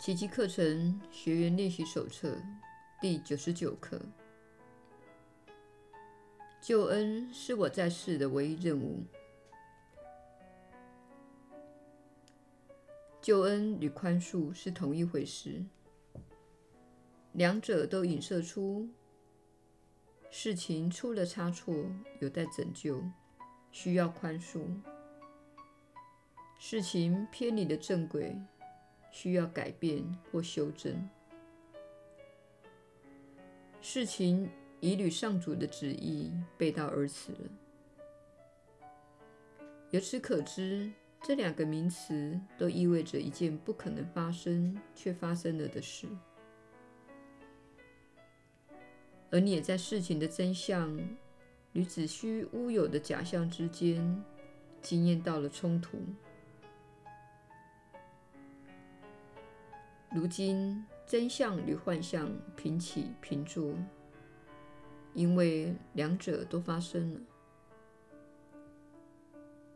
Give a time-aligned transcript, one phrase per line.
[0.00, 2.34] 奇迹课程学员练习手册
[3.02, 4.00] 第九十九课：
[6.58, 9.04] 救恩是我在世的唯一任务。
[13.20, 15.62] 救恩与宽恕是同一回事，
[17.32, 18.88] 两者都影射出
[20.30, 21.74] 事情出了差错，
[22.20, 23.04] 有待拯救，
[23.70, 24.62] 需要宽恕。
[26.58, 28.34] 事情偏离了正轨，
[29.10, 31.08] 需要改变或修正。
[33.80, 34.48] 事情
[34.80, 37.50] 已与上主的旨意背道而驰了。
[39.90, 40.92] 由此可知，
[41.22, 46.06] 这两个名词都意味着一件不可能发生却发生了的事，
[49.30, 50.96] 而你也在事情的真相
[51.72, 54.22] 与子虚乌有的假象之间
[54.80, 55.98] 经验到了冲突。
[60.12, 63.72] 如今，真相与幻象平起平坐，
[65.14, 67.20] 因为两者都发生了。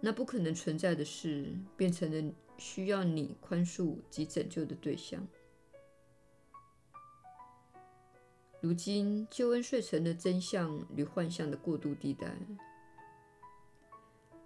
[0.00, 5.28] 那不可能存在的事，变成了需要你宽恕及拯救的对象。
[8.62, 12.34] 如今，救恩睡成了真相与幻象的过渡地带，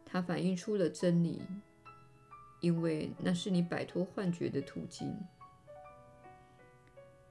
[0.05, 1.41] 它反映出了真理，
[2.61, 5.17] 因为那是你摆脱幻觉的途径。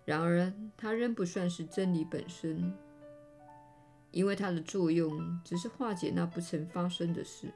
[0.05, 2.71] 然而，它仍不算是真理本身，
[4.11, 7.51] 因为它的作用只是化解那不曾发生的事。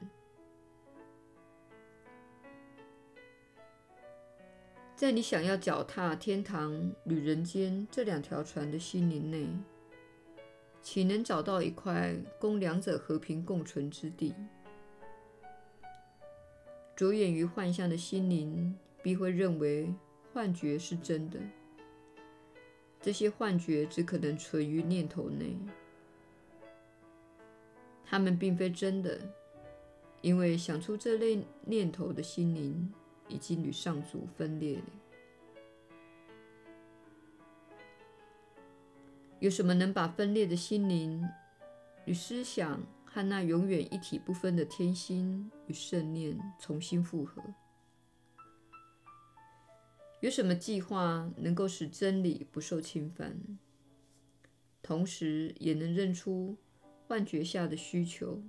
[4.96, 9.48] 在你想要脚踏天堂与人间这两条船的心灵内，
[10.82, 14.34] 岂能找到一块供两者和平共存之地？
[16.96, 19.94] 着眼于幻象的心灵，必会认为
[20.34, 21.38] 幻觉是真的。
[23.02, 25.56] 这些幻觉只可能存于念头内，
[28.04, 29.18] 它们并非真的，
[30.20, 32.92] 因为想出这类念头的心灵
[33.26, 34.84] 已经与上主分裂了。
[39.38, 41.26] 有什么能把分裂的心灵
[42.04, 47.42] 与思想和那永远一体不分的天心与圣念重新复合？
[50.20, 53.40] 有什么计划能够使真理不受侵犯，
[54.82, 56.56] 同时也能认出
[57.08, 58.42] 幻觉下的需求，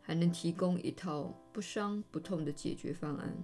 [0.00, 3.36] 还能提供一套不伤不痛的解决方案？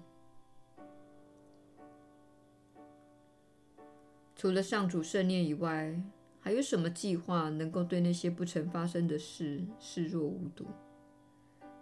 [4.35, 5.95] 除了上主圣念以外，
[6.41, 10.65] 还有什么计划能够对那些不曾发生的事视若无睹，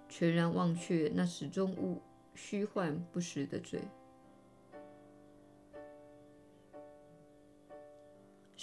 [0.09, 2.03] 全然忘却那始终无
[2.35, 3.81] 虚幻不实的罪？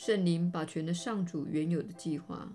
[0.04, 2.52] 圣灵保全了上主原有的计划，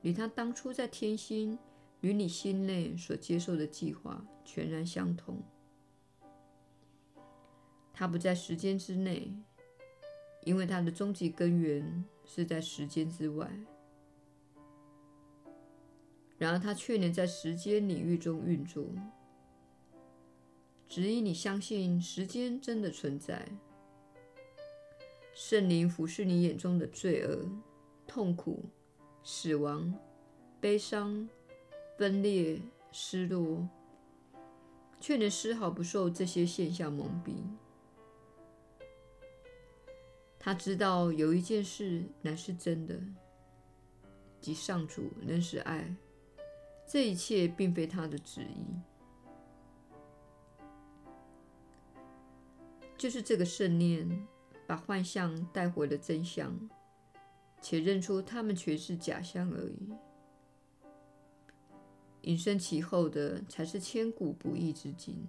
[0.00, 1.58] 与他当初在天心
[2.00, 5.42] 与你心内所接受的计划全然相同。
[7.92, 9.30] 他不在时间之内，
[10.44, 13.46] 因为他的终极根源是在时间之外。
[16.38, 18.86] 然而，他却能在时间领域中运作，
[20.88, 23.46] 指引你相信时间真的存在。
[25.34, 27.44] 圣灵俯视你眼中的罪恶、
[28.06, 28.64] 痛苦、
[29.24, 29.92] 死亡、
[30.60, 31.28] 悲伤、
[31.98, 32.62] 分裂、
[32.92, 33.68] 失落，
[35.00, 37.34] 却能丝毫不受这些现象蒙蔽。
[40.38, 43.00] 他知道有一件事乃是真的，
[44.40, 45.96] 即上主仍是爱，
[46.86, 48.64] 这一切并非他的旨意，
[52.96, 54.28] 就是这个圣念。
[54.66, 56.58] 把幻象带回了真相，
[57.60, 59.92] 且认出它们全是假象而已。
[62.22, 65.26] 隐身其后的才是千古不易之境。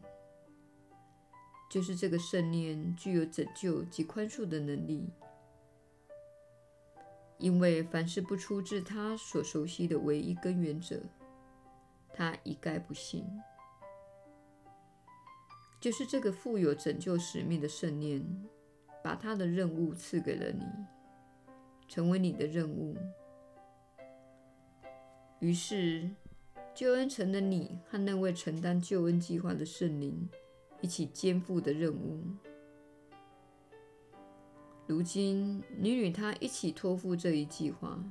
[1.69, 5.09] 就是这个圣念具有拯救及宽恕的能力，
[7.37, 11.01] 因为凡是不出自他所熟悉的唯一根源者，
[12.13, 13.25] 他一概不信。
[15.81, 18.23] 就是这个负有拯救使命的圣念。
[19.05, 20.65] 把他的任务赐给了你，
[21.87, 22.97] 成为你的任务。
[25.37, 26.09] 于是，
[26.73, 30.27] 救恩成了你和那位承担救恩计划的圣灵
[30.81, 32.23] 一起肩负的任务。
[34.87, 38.03] 如今，你与他一起托付这一计划，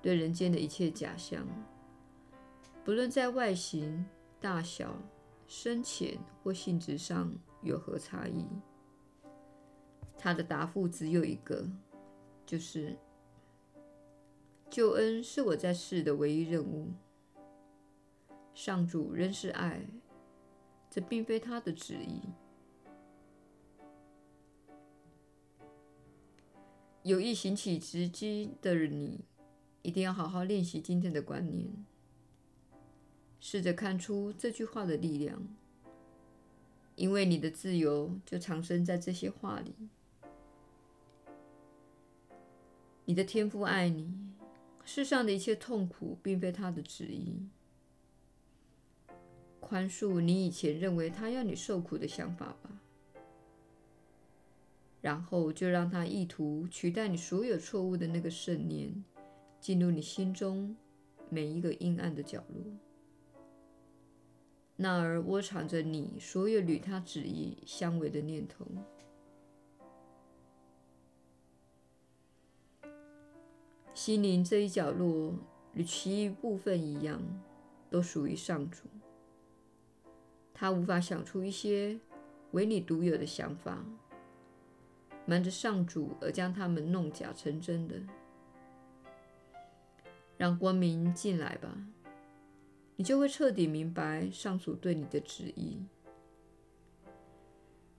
[0.00, 1.44] 对人间的一切假象，
[2.84, 4.06] 不论在外形、
[4.40, 4.94] 大小、
[5.48, 8.46] 深浅或性质上有何差异。
[10.18, 11.66] 他的答复只有一个，
[12.44, 12.98] 就是
[14.68, 16.88] 救恩是我在世的唯一任务。
[18.52, 19.86] 上主仍是爱，
[20.90, 22.22] 这并非他的旨意。
[27.04, 29.20] 有意行起直击的你，
[29.82, 31.86] 一定要好好练习今天的观念，
[33.38, 35.40] 试着看出这句话的力量，
[36.96, 39.72] 因为你的自由就藏身在这些话里。
[43.08, 44.12] 你的天父爱你，
[44.84, 47.48] 世上的一切痛苦并非他的旨意。
[49.60, 52.82] 宽恕你以前认为他要你受苦的想法吧，
[55.00, 59.02] 然后就让他意图取代你所有错误的那个圣念，
[59.58, 60.76] 进入你心中
[61.30, 62.62] 每一个阴暗的角落，
[64.76, 68.66] 那儿窝藏着你所有与他旨意相违的念头。
[73.94, 75.34] 心灵这一角落
[75.74, 77.20] 与其余部分一样，
[77.90, 78.84] 都属于上主。
[80.54, 81.98] 他无法想出一些
[82.52, 83.84] 唯你独有的想法，
[85.26, 87.96] 瞒着上主而将它们弄假成真的。
[90.36, 91.76] 让光明进来吧，
[92.96, 95.82] 你就会彻底明白上主对你的旨意。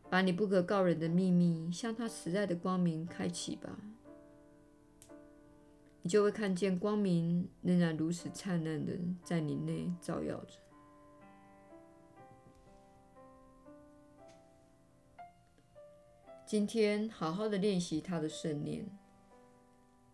[0.09, 3.77] 把你不可告人的秘密向他慈爱的光明开启吧。
[6.01, 10.57] 你就会看见光明仍然如此灿烂的在你内照耀着。
[16.45, 18.89] 今天，好好的练习他的圣念，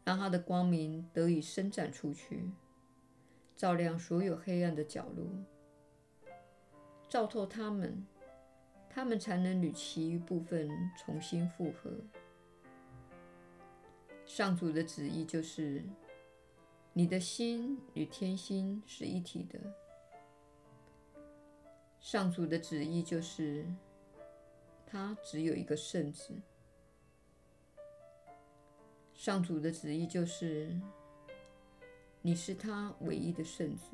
[0.04, 2.52] 让他的光明得以伸展出去，
[3.56, 5.26] 照亮所有黑暗的角落，
[7.08, 8.06] 照透他们，
[8.90, 11.92] 他们才能与其余部分重新复合。
[14.26, 15.84] 上主的旨意就是，
[16.94, 19.60] 你的心与天心是一体的。
[22.00, 23.66] 上主的旨意就是，
[24.86, 26.34] 他只有一个圣子。
[29.14, 30.80] 上主的旨意就是，
[32.22, 33.92] 你是他唯一的圣子。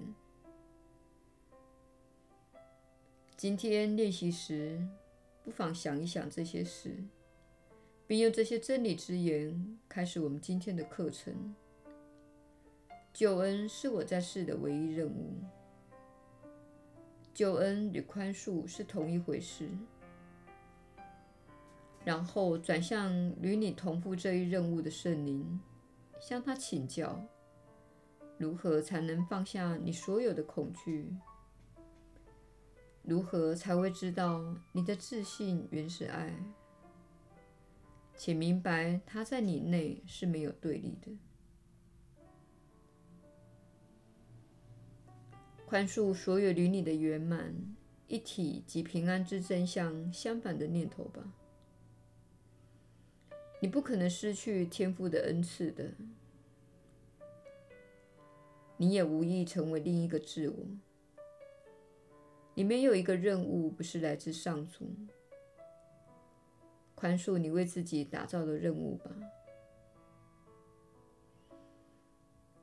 [3.37, 4.85] 今天练习时，
[5.43, 7.03] 不妨想一想这些事。
[8.11, 11.55] 并用这些真理之言开始我们今天的课程。
[13.13, 15.33] 救恩是我在世的唯一任务。
[17.33, 19.69] 救恩与宽恕是同一回事。
[22.03, 25.57] 然后转向与你同负这一任务的圣灵，
[26.19, 27.25] 向他请教，
[28.37, 31.15] 如何才能放下你所有的恐惧？
[33.03, 34.43] 如何才会知道
[34.73, 36.35] 你的自信原是爱？
[38.23, 41.12] 且明白，它在你内是没有对立的。
[45.65, 47.56] 宽恕所有与你的圆满、
[48.07, 51.33] 一体及平安之真相相反的念头吧。
[53.59, 55.89] 你不可能失去天父的恩赐的，
[58.77, 60.56] 你也无意成为另一个自我。
[62.53, 64.94] 你没有一个任务不是来自上主。
[67.01, 69.10] 宽恕你为自己打造的任务吧。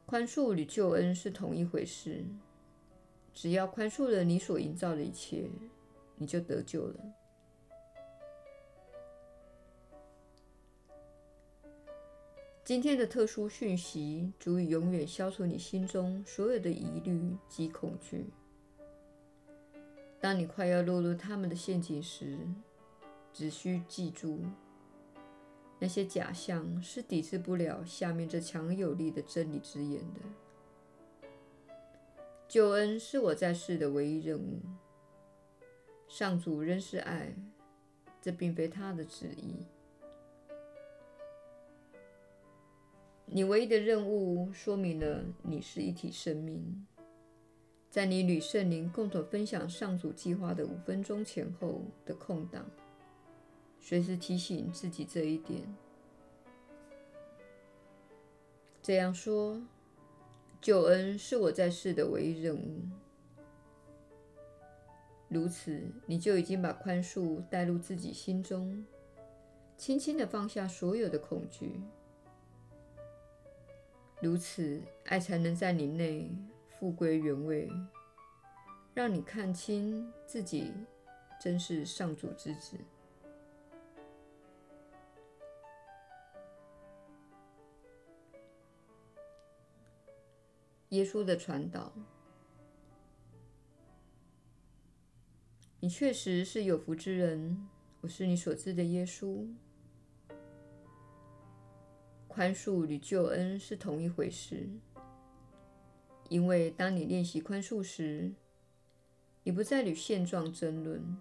[0.06, 2.24] 宽恕与救恩是同一回事。
[3.34, 5.50] 只要宽恕了你所营造的一切，
[6.14, 7.00] 你就得救了。
[12.62, 18.26] 今天的特殊讯息足以永远消除你心中所有的疑虑及恐惧。
[20.20, 22.38] 当你快要落入他们的陷阱时，
[23.38, 24.40] 只需记住，
[25.78, 31.28] 那些假象是抵制不了下面这强有力的真理之言的。
[32.48, 34.58] 救恩是我在世的唯一任务。
[36.08, 37.32] 上主仍是爱，
[38.20, 39.64] 这并非他的旨意。
[43.26, 46.84] 你唯一的任务说明了你是一体生命。
[47.88, 52.68] 在你与圣灵共同分享上主计划的五分钟前后的空档。
[53.88, 55.62] 随时提醒自己这一点。
[58.82, 59.62] 这样说，
[60.60, 62.82] 救恩是我在世的唯一任务。
[65.30, 68.84] 如此，你就已经把宽恕带入自己心中，
[69.78, 71.80] 轻轻的放下所有的恐惧。
[74.20, 76.30] 如此，爱才能在你内
[76.68, 77.72] 复归原位，
[78.92, 80.74] 让你看清自己
[81.40, 82.76] 真是上主之子。
[90.90, 91.92] 耶稣的传导。
[95.80, 97.68] 你确实是有福之人，
[98.00, 99.46] 我是你所知的耶稣。
[102.26, 104.68] 宽恕与救恩是同一回事，
[106.28, 108.32] 因为当你练习宽恕时，
[109.42, 111.16] 你不再与现状争论。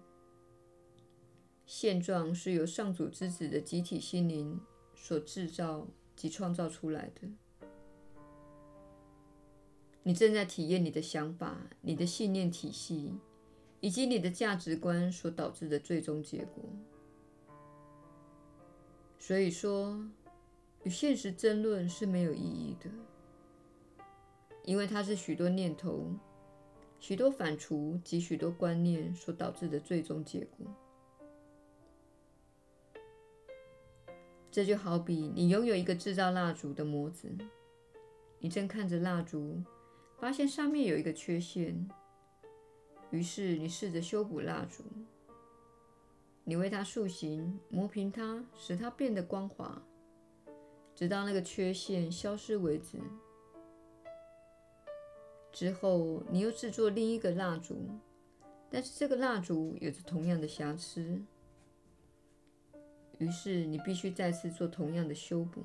[1.66, 4.58] 现状是由上主之子的集体心灵
[4.94, 7.28] 所制造及创造出来的。
[10.08, 13.12] 你正在体验你的想法、你的信念体系
[13.80, 16.64] 以及你的价值观所导致的最终结果。
[19.18, 20.02] 所以说，
[20.84, 22.88] 与现实争论是没有意义的，
[24.64, 26.10] 因为它是许多念头、
[26.98, 30.66] 许多反刍及许多观念所导致的最终结果。
[34.50, 37.28] 这就好比你拥有一个制造蜡烛的模子，
[38.38, 39.62] 你正看着蜡烛，
[40.18, 41.88] 发现上面有一个缺陷，
[43.10, 44.82] 于是你试着修补蜡烛，
[46.42, 49.80] 你为它塑形，磨平它，使它变得光滑，
[50.92, 52.98] 直到那个缺陷消失为止。
[55.52, 57.88] 之后，你又制作另一个蜡烛，
[58.68, 61.22] 但是这个蜡烛有着同样的瑕疵。
[63.18, 65.62] 于是你必须再次做同样的修补，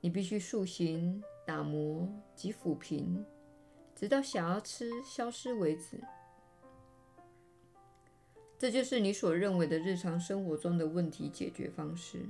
[0.00, 3.24] 你必须塑形、打磨及抚平，
[3.94, 6.00] 直到瑕疵消失为止。
[8.58, 12.26] 这就是你所认为的日常生活中的问题解决方式。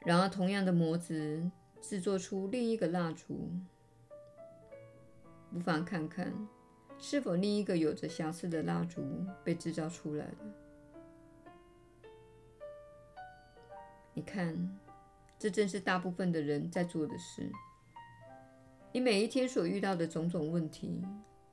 [0.00, 3.50] 然而，同样的模子制作出另一个蜡烛，
[5.52, 6.32] 不妨看看。
[6.98, 9.02] 是否另一个有着瑕疵的蜡烛
[9.44, 10.54] 被制造出来了？
[14.14, 14.78] 你看，
[15.38, 17.50] 这正是大部分的人在做的事。
[18.92, 21.02] 你每一天所遇到的种种问题，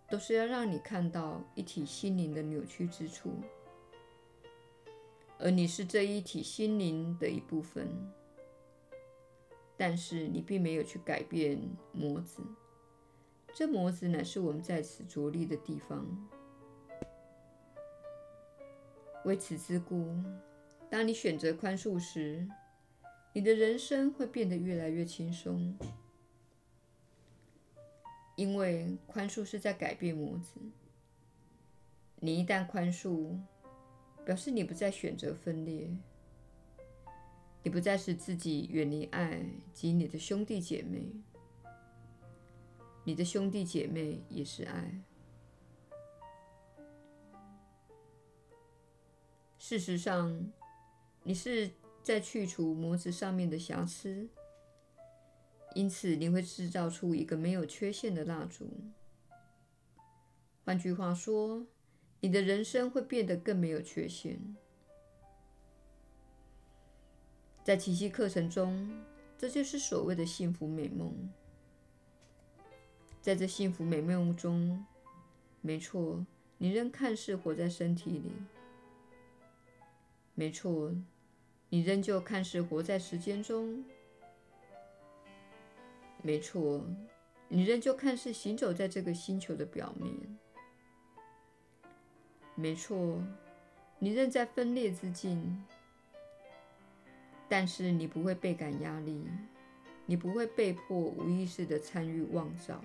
[0.09, 3.33] 都是要让你看到一体心灵的扭曲之处，
[5.37, 7.87] 而你是这一体心灵的一部分。
[9.75, 11.59] 但是你并没有去改变
[11.91, 12.41] 模子。
[13.53, 16.07] 这模子乃是我们在此着力的地方。
[19.25, 20.15] 为此之故，
[20.89, 22.47] 当你选择宽恕时，
[23.33, 25.75] 你的人生会变得越来越轻松，
[28.35, 30.61] 因为宽恕是在改变模子。
[32.19, 33.39] 你一旦宽恕，
[34.23, 35.89] 表示你不再选择分裂，
[37.63, 41.11] 你不再使自己远离爱及你的兄弟姐妹。
[43.03, 45.01] 你的兄弟姐妹也是爱。
[49.57, 50.51] 事实上，
[51.23, 51.71] 你是
[52.03, 54.27] 在去除模子上面的瑕疵，
[55.73, 58.69] 因此你会制造出一个没有缺陷的蜡烛。
[60.65, 61.65] 换句话说，
[62.19, 64.55] 你的人生会变得更没有缺陷。
[67.63, 69.01] 在奇迹课程中，
[69.37, 71.31] 这就是所谓的幸福美梦。
[73.21, 74.85] 在这幸福美梦中，
[75.61, 76.25] 没错，
[76.57, 78.31] 你仍看似活在身体里；
[80.35, 80.93] 没错，
[81.73, 83.83] 你仍旧看似活在时间中；
[86.21, 86.85] 没错，
[87.47, 90.13] 你仍旧看似行走在这个星球的表面；
[92.53, 93.19] 没错，
[93.97, 95.65] 你仍在分裂之境。
[97.49, 99.25] 但是你不会倍感压力，
[100.05, 102.79] 你不会被迫无意识的参与妄造。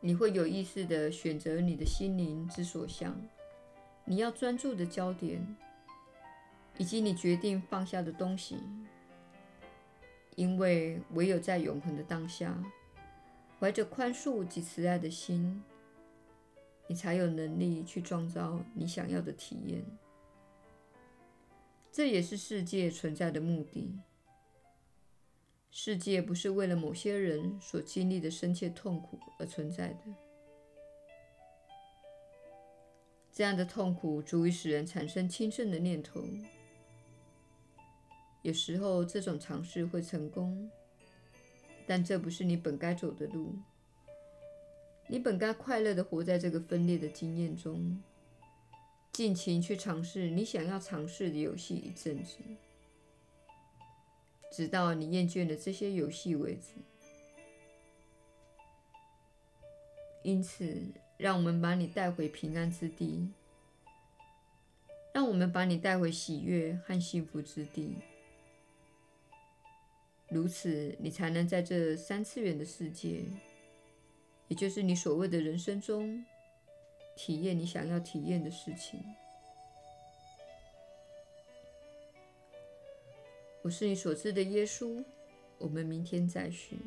[0.00, 3.20] 你会有意识地选择你的心灵之所向，
[4.04, 5.44] 你要专注的焦点，
[6.76, 8.58] 以及你决定放下的东西，
[10.36, 12.56] 因为唯有在永恒的当下，
[13.58, 15.62] 怀着宽恕及慈爱的心，
[16.86, 19.84] 你才有能力去创造你想要的体验。
[21.90, 23.98] 这也是世界存在的目的。
[25.70, 30.00] 世界不是为了某些人所经历的深切痛苦而存在的。
[33.32, 36.24] 这样的痛苦足以使人产生轻生的念头。
[38.42, 40.70] 有时候这种尝试会成功，
[41.86, 43.54] 但这不是你本该走的路。
[45.06, 48.02] 你本该快乐地活在这个分裂的经验中，
[49.12, 52.38] 尽情去尝试你想要尝试的游戏一阵子。
[54.50, 56.74] 直到你厌倦了这些游戏为止。
[60.22, 63.30] 因此，让我们把你带回平安之地，
[65.14, 67.96] 让我们把你带回喜悦和幸福之地。
[70.28, 73.24] 如此，你才能在这三次元的世界，
[74.48, 76.22] 也就是你所谓的人生中，
[77.16, 79.02] 体验你想要体验的事情。
[83.68, 85.04] 我是你所知的耶稣。
[85.58, 86.78] 我们明天再续。